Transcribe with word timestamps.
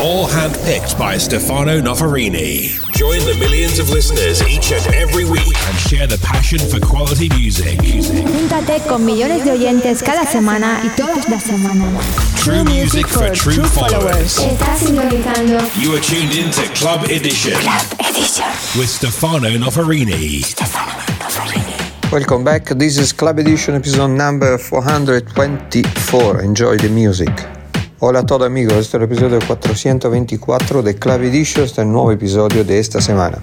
All 0.00 0.26
handpicked 0.26 0.98
by 0.98 1.16
Stefano 1.16 1.80
Noferini. 1.80 2.74
Join 2.94 3.20
the 3.20 3.36
millions 3.38 3.78
of 3.78 3.90
listeners 3.90 4.42
each 4.48 4.72
and 4.72 4.84
every 4.94 5.24
week 5.24 5.56
and 5.68 5.76
share 5.78 6.06
the 6.06 6.18
passion 6.18 6.58
for 6.58 6.80
quality 6.80 7.28
music. 7.30 7.78
Júntate 7.78 8.80
con 8.88 9.04
millones 9.06 9.44
de 9.44 9.52
oyentes 9.52 10.02
cada 10.02 10.26
semana 10.26 10.80
y 10.84 10.88
todas 10.96 11.28
las 11.28 11.44
semanas. 11.44 12.04
True 12.42 12.64
music 12.64 13.06
for 13.06 13.30
true 13.30 13.64
followers. 13.64 14.38
Estás 14.38 14.80
sintonizando 14.80 15.60
You 15.80 15.94
are 15.94 16.00
tuned 16.00 16.32
in 16.34 16.50
to 16.50 16.62
Club 16.74 17.04
Edition 17.04 17.54
with 18.76 18.88
Stefano 18.88 19.48
Noferini. 19.58 20.42
Welcome 22.10 22.42
back. 22.44 22.64
This 22.76 22.98
is 22.98 23.12
Club 23.12 23.38
Edition 23.38 23.76
episode 23.76 24.10
number 24.10 24.58
424. 24.58 26.42
Enjoy 26.42 26.76
the 26.76 26.88
music. 26.88 27.53
Hola 28.00 28.20
a 28.20 28.26
todos 28.26 28.44
amigos, 28.44 28.74
este 28.74 28.88
es 28.88 28.94
el 28.94 29.02
episodio 29.04 29.38
424 29.46 30.82
de 30.82 30.96
Club 30.96 31.22
Edition, 31.22 31.64
este 31.64 31.80
es 31.80 31.86
el 31.86 31.92
nuevo 31.92 32.10
episodio 32.10 32.64
de 32.64 32.80
esta 32.80 33.00
semana. 33.00 33.38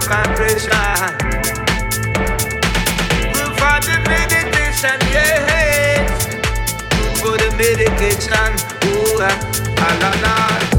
the 0.00 0.08
vibration. 0.08 0.70
Good 3.32 3.52
for 3.58 3.76
the 3.86 3.96
meditation, 4.08 4.98
yeah. 5.12 6.06
Good 6.90 7.18
for 7.18 7.36
the 7.38 7.50
meditation. 7.56 8.50
Ooh, 8.90 9.22
ah. 9.22 9.38
ah 9.78 10.73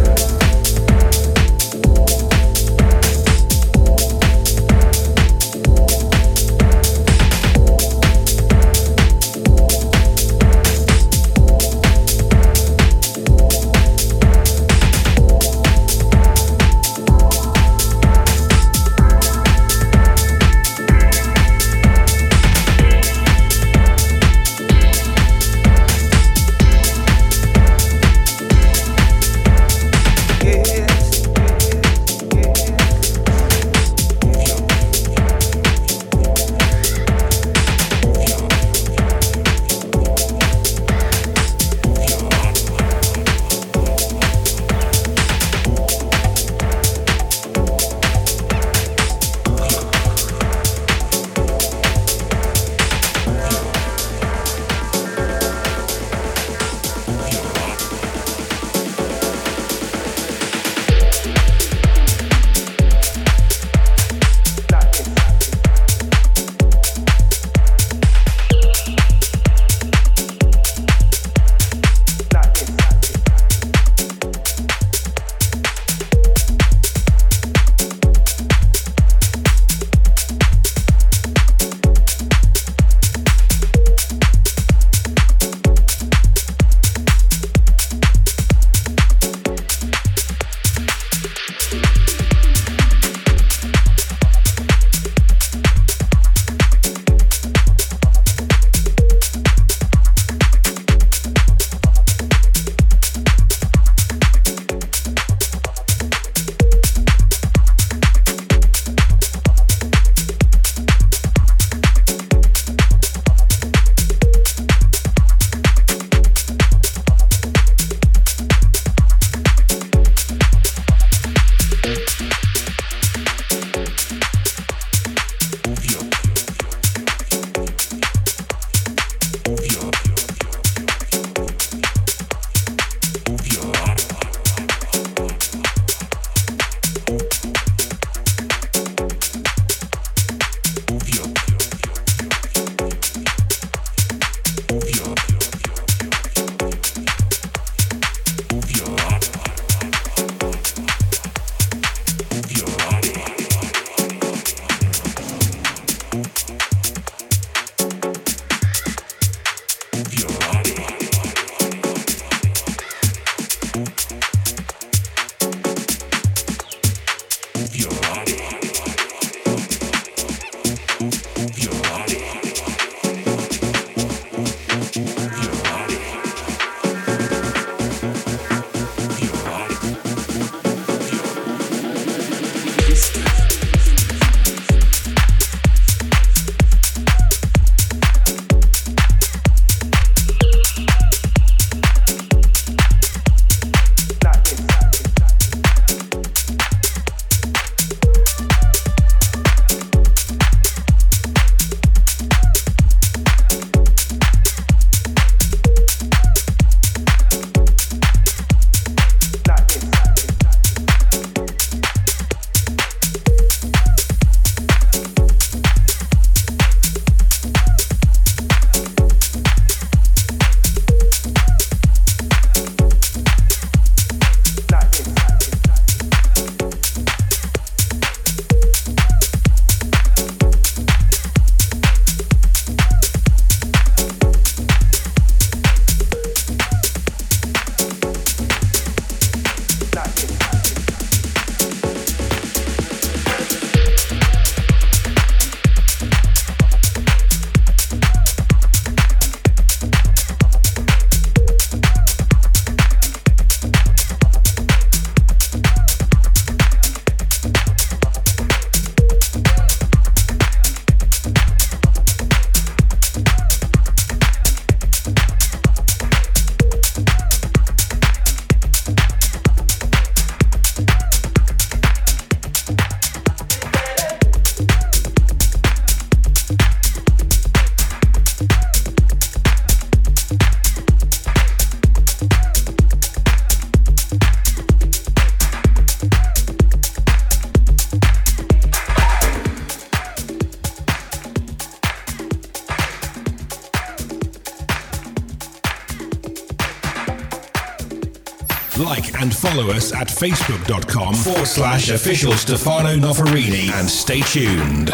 follow 299.55 299.71
us 299.71 299.93
at 299.93 300.09
facebook.com 300.09 301.15
forward 301.15 301.47
slash 301.47 301.89
official 301.89 302.33
Stefano 302.33 302.95
Noferini 302.97 303.71
and 303.71 303.89
stay 303.89 304.19
tuned. 304.21 304.91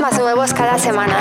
Más 0.00 0.18
nuevos 0.18 0.54
cada 0.54 0.78
semana. 0.78 1.18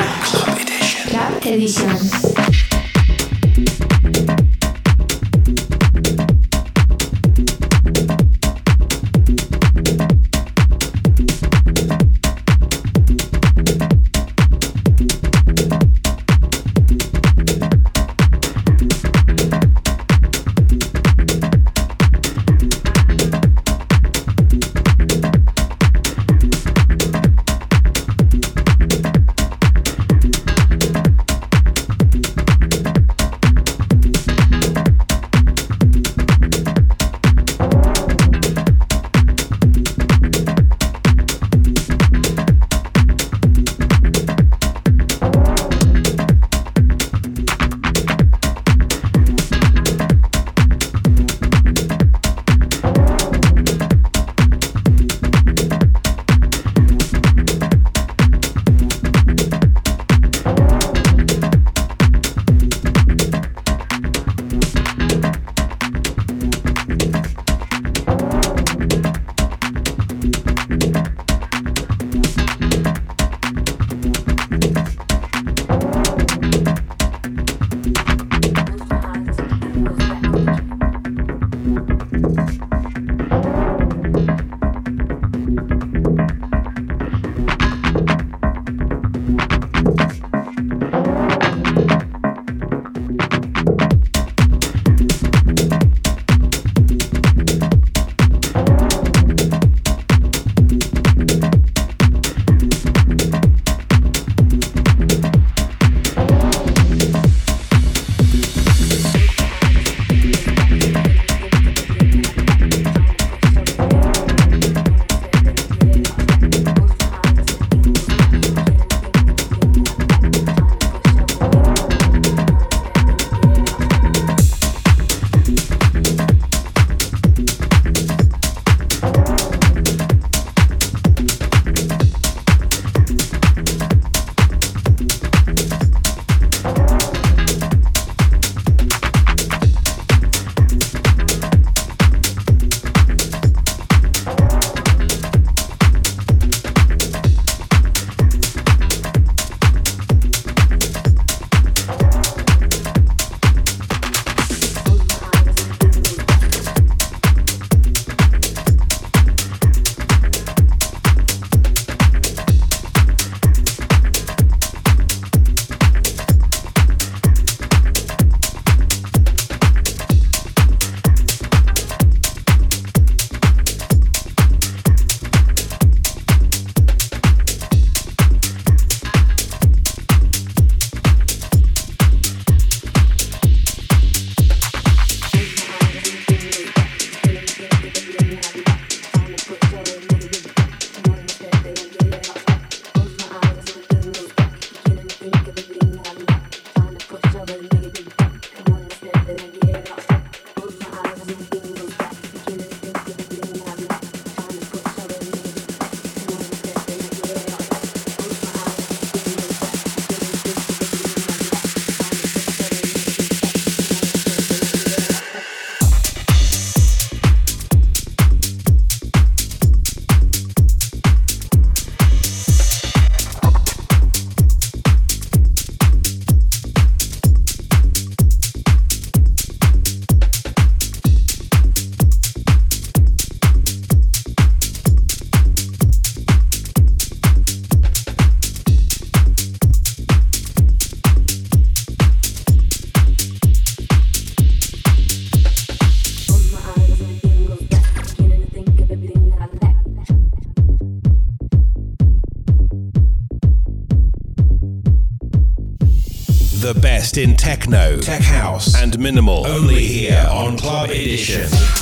Techno, 257.49 257.97
tech 257.97 258.21
house, 258.21 258.75
and 258.75 258.99
minimal. 258.99 259.47
Only 259.47 259.83
here 259.83 260.27
on 260.29 260.55
Club 260.55 260.91
Edition. 260.91 261.78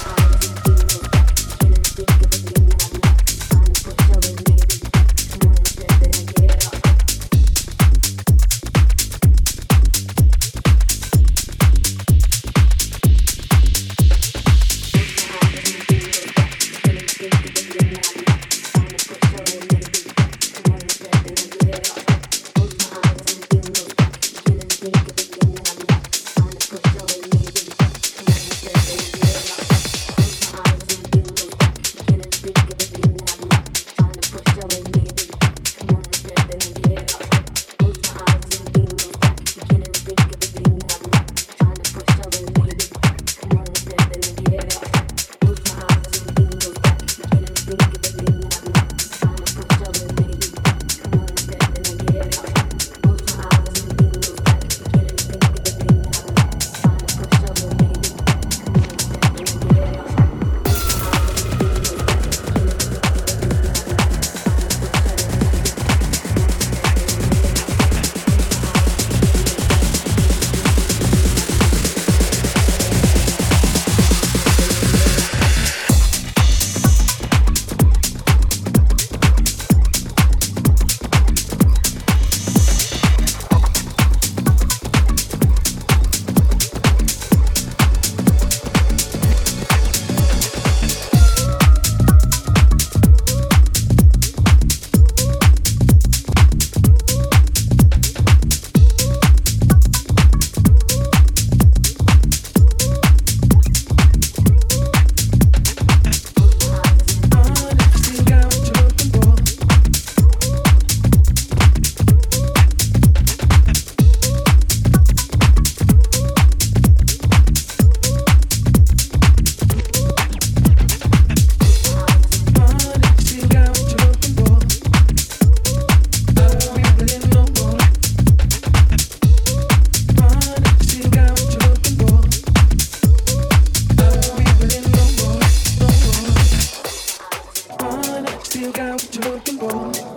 out, 138.97 139.15
you 139.15 139.21
talking 139.21 139.60
about. 139.60 140.16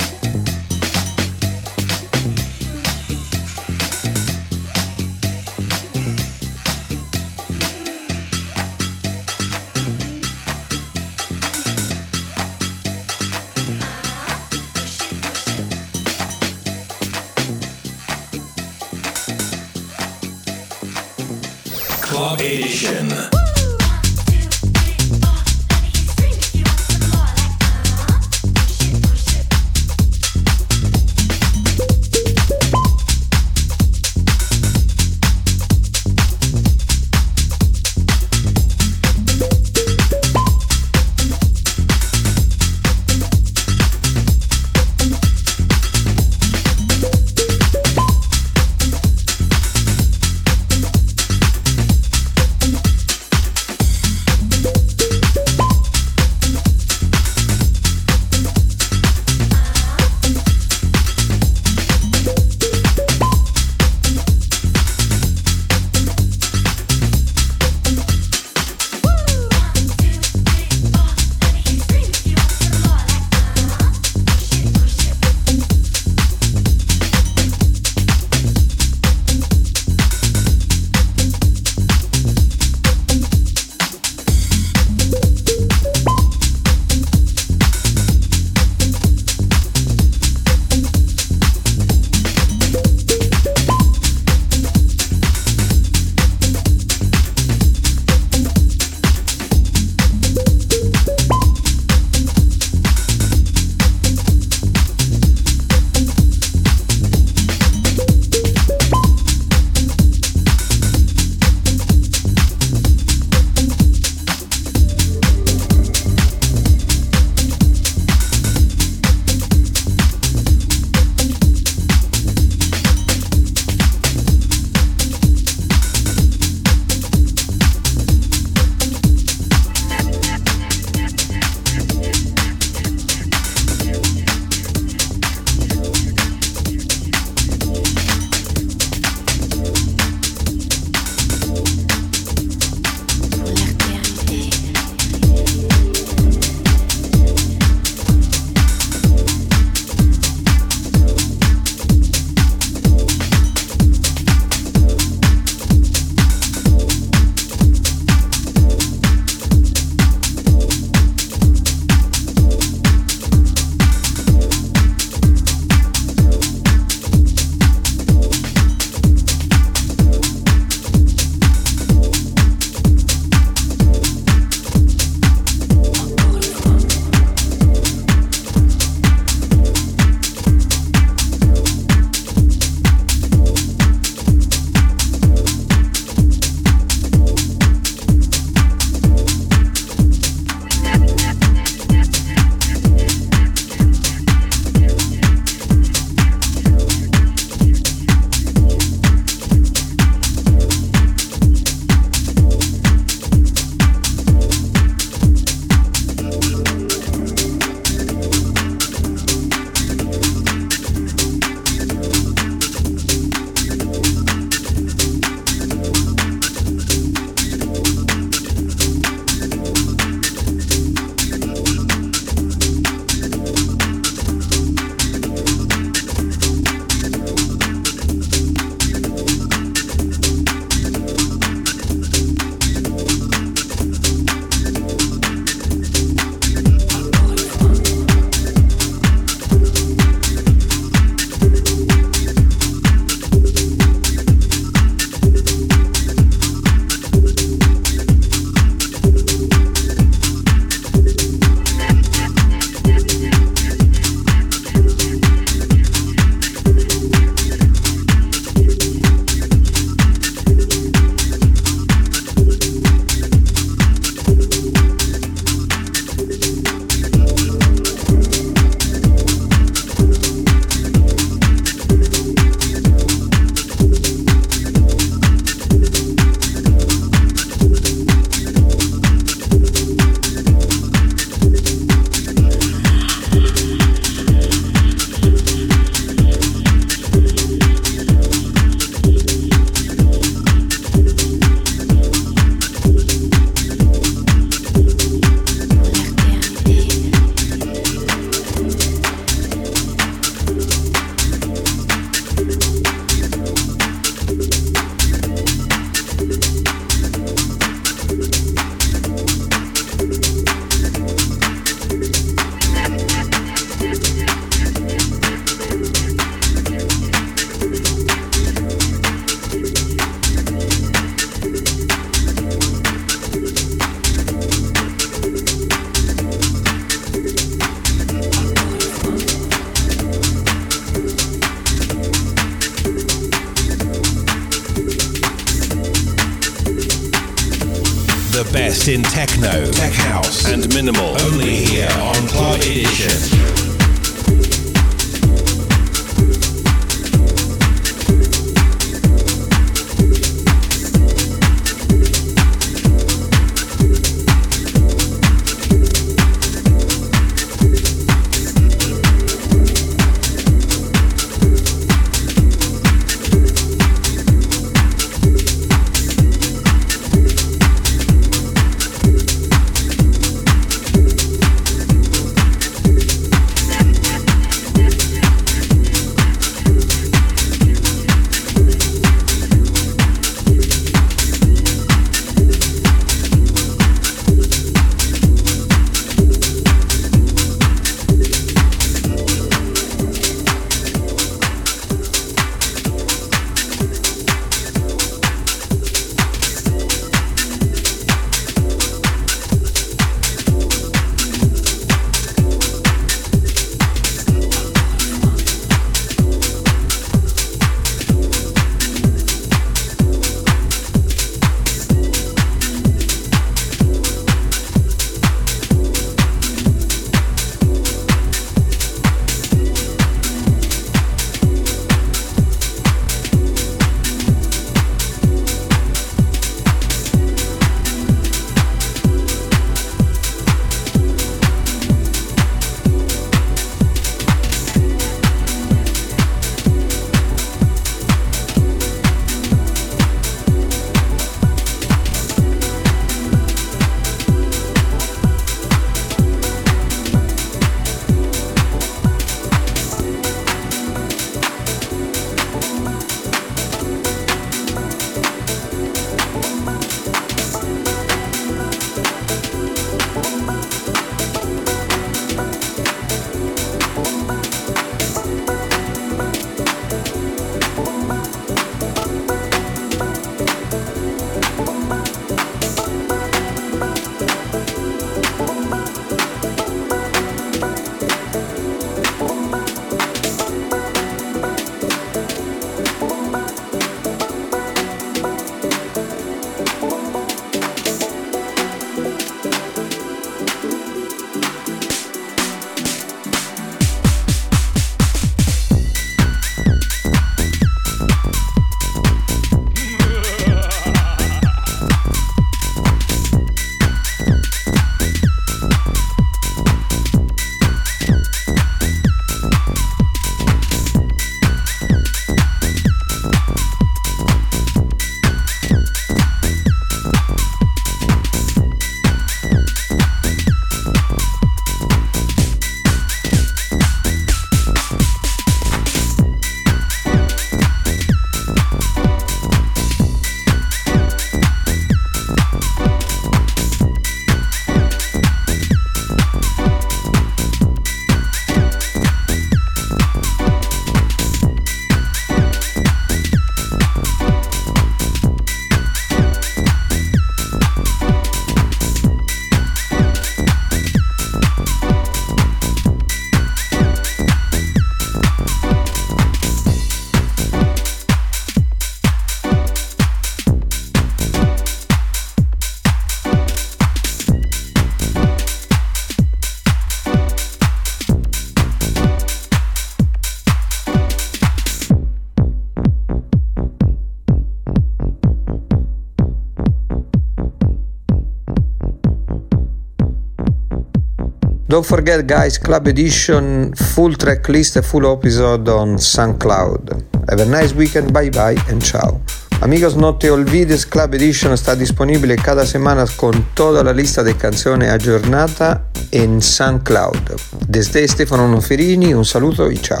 Don't 581.76 581.84
forget, 581.84 582.24
guys, 582.26 582.58
Club 582.58 582.88
Edition, 582.88 583.70
full 583.74 584.16
track 584.16 584.48
list 584.48 584.76
e 584.76 584.80
full 584.80 585.04
episode 585.04 585.68
on 585.68 585.98
SoundCloud. 585.98 587.28
Have 587.28 587.42
a 587.42 587.44
nice 587.44 587.74
weekend, 587.74 588.14
bye 588.14 588.30
bye 588.30 588.56
and 588.70 588.80
ciao. 588.82 589.20
Amigos, 589.60 589.94
no 589.94 590.16
te 590.16 590.30
olvides, 590.30 590.86
Club 590.86 591.12
Edition 591.16 591.52
está 591.52 591.76
disponible 591.76 592.34
cada 592.36 592.64
semana 592.64 593.04
con 593.16 593.44
toda 593.52 593.84
la 593.84 593.92
lista 593.92 594.22
de 594.22 594.34
canciones 594.34 594.90
aggiornata 594.90 595.84
en 596.12 596.40
SoundCloud. 596.40 597.36
Desde 597.68 598.08
Stefano 598.08 598.48
Noferini, 598.48 599.12
un 599.12 599.26
saluto 599.26 599.70
y 599.70 599.76
ciao. 599.76 600.00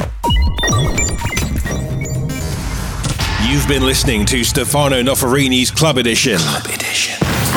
You've 3.46 3.68
been 3.68 3.84
listening 3.84 4.24
to 4.24 4.42
Stefano 4.44 5.02
Noferini's 5.02 5.70
Club 5.70 5.98
Edition. 5.98 6.38
Club 6.38 6.72
Edition. 6.72 7.25